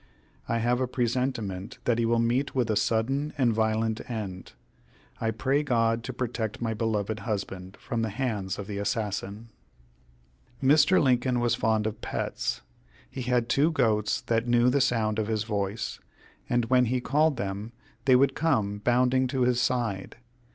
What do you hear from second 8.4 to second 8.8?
of the